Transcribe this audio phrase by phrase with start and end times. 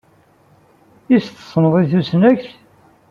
[1.15, 2.49] Is tessned i tusnakt?